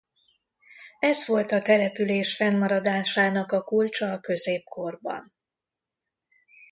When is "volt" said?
1.27-1.51